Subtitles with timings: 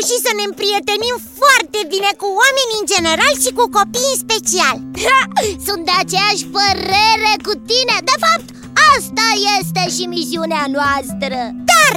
[0.00, 4.76] reușit să ne împrietenim foarte bine cu oamenii în general și cu copii în special.
[5.66, 7.96] Sunt de aceeași părere cu tine.
[8.10, 8.46] De fapt,
[8.94, 9.26] asta
[9.58, 11.38] este și misiunea noastră.
[11.70, 11.94] Dar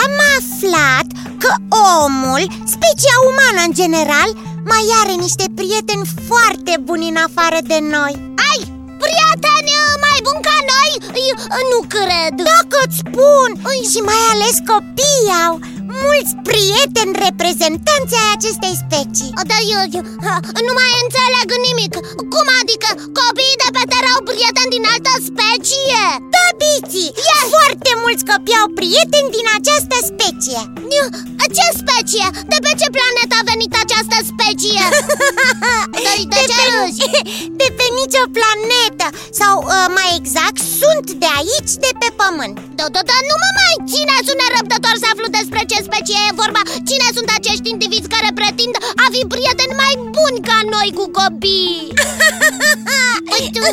[0.00, 1.08] am aflat
[1.42, 1.52] că
[2.00, 2.42] omul,
[2.74, 4.30] specia umană în general,
[4.72, 8.14] mai are niște prieteni foarte buni în afară de noi.
[8.50, 8.60] Ai
[9.02, 10.90] prieteni mai buni ca noi?
[11.72, 12.32] Nu cred.
[12.52, 13.50] Dacă îți spun,
[13.90, 15.54] și mai ales copiii au
[16.04, 20.04] mulți prieteni reprezentanți ai acestei specii Da, eu, eu
[20.66, 21.92] nu mai înțeleg nimic
[22.32, 22.88] Cum adică
[23.20, 26.04] copiii de pe Terra au prieteni din altă specie?
[26.34, 27.42] Da, Bici, yeah.
[27.54, 30.60] foarte mulți copii au prieteni din această specie
[31.56, 32.26] Ce specie?
[32.52, 34.84] De pe ce planetă a venit această specie?
[36.06, 37.20] de, de, de ce pe,
[37.60, 39.06] De pe nicio planetă
[39.40, 43.50] Sau uh, mai exact, sunt de aici, de pe pământ Da, da, da, nu mă
[43.60, 46.62] mai ține, sunt nerăbdător să aflu despre ce specie e vorba.
[46.88, 51.82] Cine sunt acești indivizi care pretind a fi prieteni mai buni ca noi cu copii?
[53.30, 53.64] Păi tu,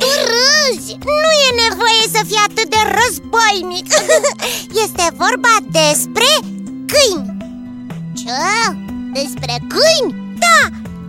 [0.00, 0.92] tu râzi.
[1.26, 3.86] Nu e nevoie să fii atât de războinic.
[4.84, 6.28] Este vorba despre
[6.92, 7.26] câini.
[8.20, 8.44] Ce?
[9.18, 10.12] Despre câini?
[10.44, 10.58] Da,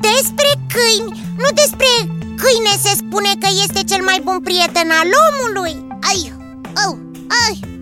[0.09, 1.11] despre câini.
[1.41, 1.91] Nu despre
[2.41, 5.75] câine se spune că este cel mai bun prieten al omului.
[6.09, 6.19] Ai,
[6.85, 6.95] oh,
[7.45, 7.72] ai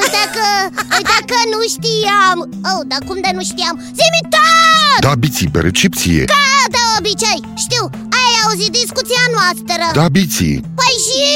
[0.00, 0.48] Uite că,
[0.96, 2.38] uite că nu știam.
[2.70, 3.76] Oh, dar cum de nu știam?
[3.98, 5.00] Zi-mi tot!
[5.06, 6.24] Da, Biții, pe recepție.
[6.24, 7.84] Ca de obicei, știu,
[8.20, 9.82] ai auzit discuția noastră.
[10.00, 10.56] Da, Biții.
[10.80, 11.26] Păi și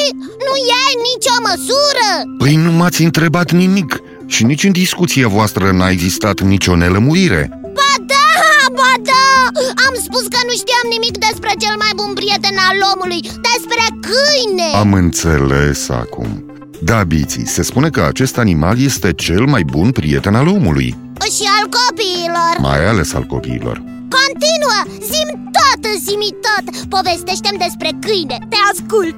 [0.46, 2.08] nu e nicio măsură.
[2.38, 7.42] Păi nu m-ați întrebat nimic și nici în discuția voastră n-a existat nicio nelămurire
[7.78, 8.28] Ba da,
[8.78, 9.26] ba da.
[9.86, 14.68] Am spus că nu știam nimic despre cel mai bun prieten al omului Despre câine.
[14.74, 16.44] Am înțeles acum
[16.84, 20.96] da, Biții, se spune că acest animal este cel mai bun prieten al omului.
[21.20, 22.54] Și al copiilor.
[22.58, 23.82] Mai ales al copiilor.
[24.18, 26.86] Continuă, zim tot, zimi tot.
[26.88, 29.16] Povestește-mi despre câine, te ascult.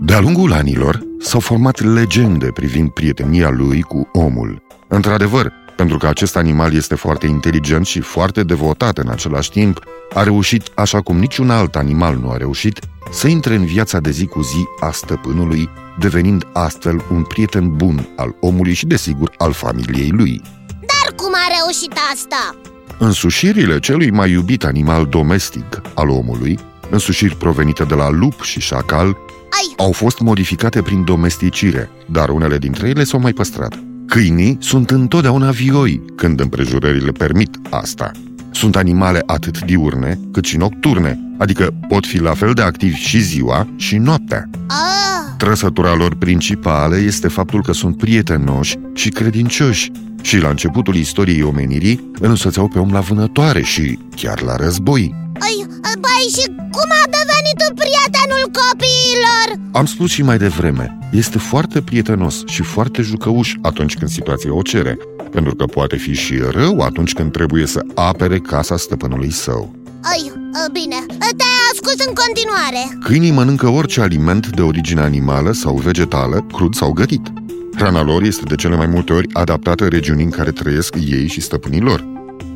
[0.00, 4.62] De-a lungul anilor s-au format legende privind prietenia lui cu omul.
[4.88, 9.82] Într-adevăr, pentru că acest animal este foarte inteligent și foarte devotat în același timp,
[10.14, 12.78] a reușit, așa cum niciun alt animal nu a reușit,
[13.10, 18.08] să intre în viața de zi cu zi a stăpânului, devenind astfel un prieten bun
[18.16, 20.42] al omului și, desigur, al familiei lui.
[20.68, 22.56] Dar cum a reușit asta?
[22.98, 26.58] Însușirile celui mai iubit animal domestic al omului,
[26.90, 29.06] însușiri provenite de la lup și șacal,
[29.50, 29.74] Ai.
[29.76, 33.78] au fost modificate prin domesticire, dar unele dintre ele s-au mai păstrat.
[34.06, 38.10] Câinii sunt întotdeauna vioi când împrejurările permit asta.
[38.58, 43.20] Sunt animale atât diurne cât și nocturne, adică pot fi la fel de activi și
[43.20, 44.50] ziua și noaptea.
[44.66, 45.34] Ah.
[45.36, 49.90] Trăsătura lor principală este faptul că sunt prietenoși și credincioși
[50.22, 55.14] și la începutul istoriei omenirii îl însoțeau pe om la vânătoare și chiar la război.
[55.38, 55.57] Ai,
[56.04, 59.46] bai, și cum a devenit prietenul copiilor?
[59.72, 64.62] Am spus și mai devreme, este foarte prietenos și foarte jucăuș atunci când situația o
[64.62, 64.98] cere,
[65.30, 69.76] pentru că poate fi și rău atunci când trebuie să apere casa stăpânului său.
[70.02, 70.32] Ai,
[70.72, 76.74] bine, te ascult în continuare Câinii mănâncă orice aliment de origine animală sau vegetală, crud
[76.74, 77.32] sau gătit.
[77.76, 81.40] Hrana lor este de cele mai multe ori adaptată regiunii în care trăiesc ei și
[81.40, 82.04] stăpânii lor.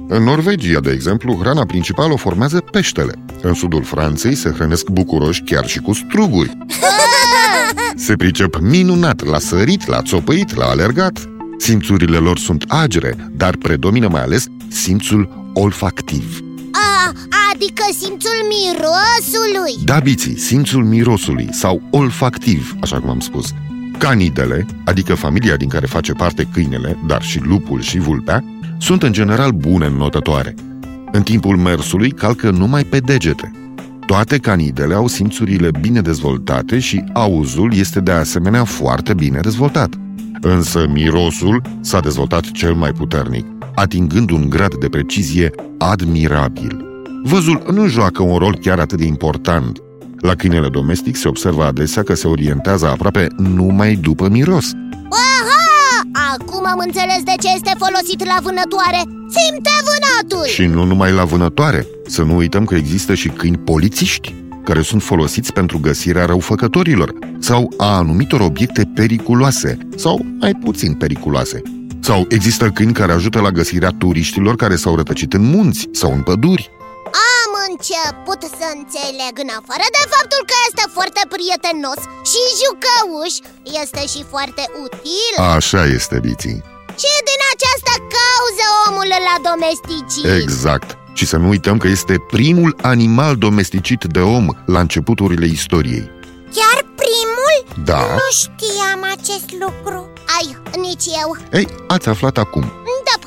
[0.09, 3.22] În Norvegia, de exemplu, hrana principală o formează peștele.
[3.43, 6.57] În sudul Franței se hrănesc bucuroși chiar și cu struguri.
[7.97, 11.29] Se pricep minunat la sărit, la țopăit, la alergat.
[11.59, 16.41] Simțurile lor sunt agere, dar predomină mai ales simțul olfactiv.
[16.73, 17.13] A,
[17.53, 23.51] adică simțul mirosului Da, biții, simțul mirosului sau olfactiv, așa cum am spus.
[23.99, 28.45] Canidele, adică familia din care face parte câinele, dar și lupul și vulpea,
[28.81, 30.55] sunt în general bune notătoare.
[31.13, 33.53] În timpul mersului calcă numai pe degete.
[34.07, 39.95] Toate canidele au simțurile bine dezvoltate și auzul este de asemenea foarte bine dezvoltat.
[40.41, 46.85] Însă mirosul s-a dezvoltat cel mai puternic, atingând un grad de precizie admirabil.
[47.25, 49.83] Văzul nu joacă un rol chiar atât de important.
[50.21, 54.71] La câinele domestic se observă adesea că se orientează aproape numai după miros.
[55.11, 55.62] Aha!
[56.39, 59.01] Acum am înțeles de ce este folosit la vânătoare
[59.37, 60.47] Simte vânatul!
[60.47, 61.87] Și nu numai la vânătoare.
[62.07, 64.35] Să nu uităm că există și câini polițiști
[64.65, 71.63] care sunt folosiți pentru găsirea răufăcătorilor sau a anumitor obiecte periculoase sau mai puțin periculoase.
[72.01, 76.23] Sau există câini care ajută la găsirea turiștilor care s-au rătăcit în munți sau în
[76.23, 76.71] păduri.
[77.63, 82.01] Am început să înțeleg în afară de faptul că este foarte prietenos
[82.31, 83.35] și jucăuș
[83.83, 86.59] Este și foarte util Așa este, Biții.
[87.03, 87.43] Și din
[89.03, 90.89] primul la domesticit Exact.
[91.13, 96.11] Și să nu uităm că este primul animal domesticit de om la începuturile istoriei.
[96.57, 97.85] Chiar primul?
[97.85, 98.01] Da.
[98.01, 102.73] Nu știam acest lucru Ai, nici eu Ei, ați aflat acum.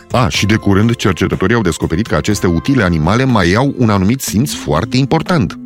[0.10, 3.90] Da, A, și de curând cercetătorii au descoperit că aceste utile animale mai au un
[3.90, 5.60] anumit simț foarte important,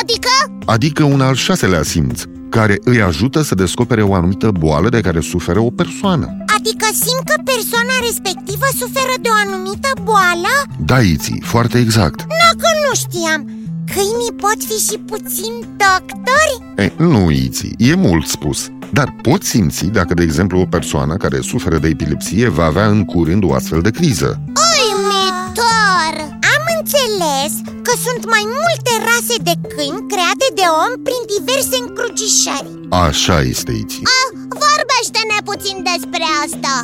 [0.00, 0.28] adică?
[0.64, 5.20] adică un al șaselea simț, care îi ajută să descopere o anumită boală de care
[5.20, 6.26] suferă o persoană.
[6.56, 10.52] Adică simt că persoana respectivă suferă de o anumită boală?
[10.78, 12.18] Da, Iții, foarte exact.
[12.18, 13.48] Dacă nu știam
[13.94, 15.52] Câinii pot fi și puțin
[15.84, 16.54] doctori?
[16.76, 18.68] Ei, nu, Iții, e mult spus.
[18.92, 23.04] Dar pot simți dacă, de exemplu, o persoană care suferă de epilepsie va avea în
[23.04, 24.40] curând o astfel de criză.
[24.74, 26.14] Uimitor
[26.54, 27.52] Am înțeles
[27.86, 32.70] că sunt mai multe rase de câini create de om prin diverse încrucișări
[33.06, 34.06] Așa este, Iții.
[34.18, 34.28] ah,
[34.64, 36.74] Vorbește-ne puțin despre asta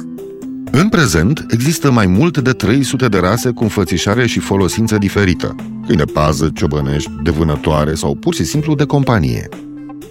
[0.72, 5.54] În prezent, există mai mult de 300 de rase cu înfățișare și folosință diferită.
[5.86, 9.48] Câini de pază, ciobănești, de vânătoare sau pur și simplu de companie.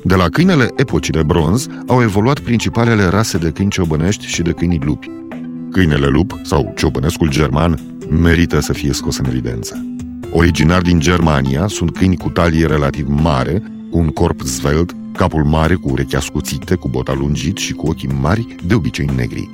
[0.03, 4.51] De la câinele epocii de bronz au evoluat principalele rase de câini ciobănești și de
[4.51, 5.09] câini lupi.
[5.71, 7.79] Câinele lup, sau ciobănescul german,
[8.09, 9.85] merită să fie scos în evidență.
[10.31, 15.73] Originar din Germania, sunt câini cu talie relativ mare, cu un corp zvelt, capul mare
[15.73, 19.49] cu urechi ascuțite, cu bota lungit și cu ochii mari, de obicei negri.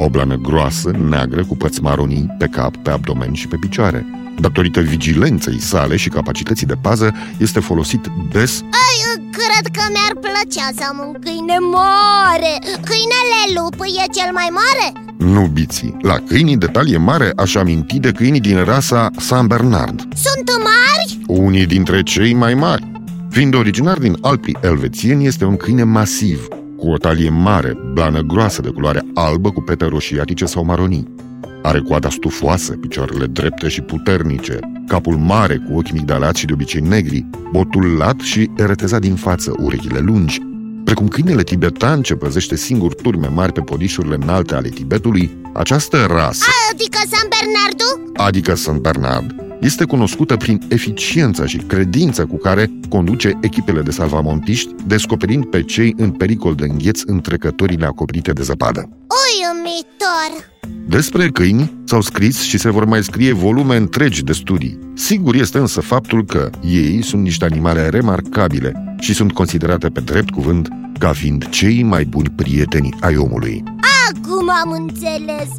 [0.00, 4.06] O blană groasă, neagră, cu păți maronii pe cap, pe abdomen și pe picioare.
[4.40, 8.00] Datorită vigilenței sale și capacității de pază, este folosit
[8.32, 14.30] des Ai, cred că mi-ar plăcea să am un câine mare Câinele lup e cel
[14.32, 14.92] mai mare?
[15.32, 15.96] nu biții.
[16.00, 21.18] La câinii de talie mare aș aminti de câinii din rasa San Bernard, Sunt mari?
[21.40, 22.90] unii dintre cei mai mari.
[23.30, 26.48] Fiind originar din Alpii elvețieni, este un câine masiv,
[26.78, 31.14] cu o talie mare, blană groasă de culoare albă cu pete roșiatice sau maronii.
[31.62, 36.80] Are coada stufoasă, picioarele drepte și puternice, capul mare cu ochi migdalați și de obicei
[36.80, 40.40] negri, botul lat și eretezat din față, urechile lungi.
[40.84, 46.44] Precum câinele tibetan ce păzește singur turme mari pe podișurile înalte ale Tibetului, această rasă,
[46.72, 48.12] Adică San Bernardu?
[48.14, 54.74] adică Saint Bernard, este cunoscută prin eficiența și credința cu care conduce echipele de salvamontiști,
[54.86, 58.88] descoperind pe cei în pericol de îngheț în trecătorile acoperite de zăpadă.
[59.28, 60.50] Uimitor
[60.88, 64.78] Despre câini s-au scris și se vor mai scrie volume întregi de studii.
[64.94, 70.30] Sigur este însă faptul că ei sunt niște animale remarcabile și sunt considerate pe drept
[70.30, 70.68] cuvânt
[70.98, 73.62] ca fiind cei mai buni prieteni ai omului.
[74.08, 75.50] Acum am înțeles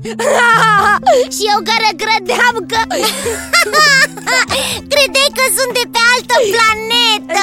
[1.36, 2.80] Și eu care credeam că...
[4.94, 7.42] Credeai că sunt de pe altă planetă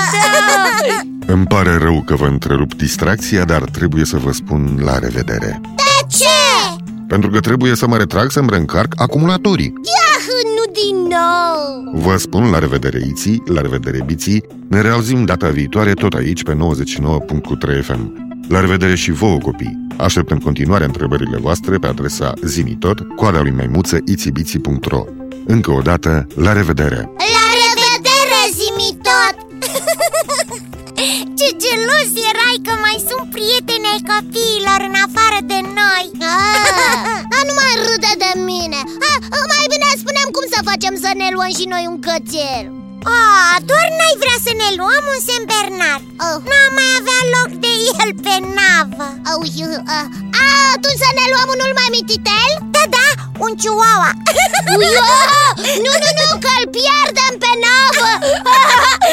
[1.26, 1.32] Da.
[1.34, 5.60] Îmi pare rău că vă întrerup distracția, dar trebuie să vă spun la revedere.
[5.76, 6.84] De ce?
[7.08, 9.72] Pentru că trebuie să mă retrag să-mi reîncarc acumulatorii.
[9.76, 10.24] Ah,
[10.56, 15.92] nu din nou Vă spun la revedere Iții, la revedere Biții, ne reauzim data viitoare
[15.92, 18.25] tot aici pe 99.3 FM.
[18.48, 19.86] La revedere și vouă copii!
[19.96, 25.04] Aștept în continuare întrebările voastre pe adresa zimitot, coada lui maimuță itibiții.ro
[25.46, 27.00] Încă o dată, la revedere!
[27.36, 29.36] La revedere, zimi tot!
[31.38, 36.98] Ce gelos erai că mai sunt prieteni ai copiilor în afară de noi ah,
[37.32, 39.18] Dar nu mai râde de mine ah,
[39.52, 42.66] Mai bine spunem cum să facem să ne luăm și noi un cățel
[43.04, 46.36] Oh, doar n-ai vrea să ne luăm un semn Bernard oh.
[46.48, 49.80] N-am mai avea loc de el pe navă oh, uh, uh.
[49.98, 50.06] Ah.
[50.40, 52.50] A, ah, atunci să ne luăm unul mai mititel?
[52.74, 53.06] Da, da,
[53.44, 54.10] un chihuahua
[54.70, 54.76] oh,
[55.84, 58.10] Nu, nu, nu, că-l pierdem pe navă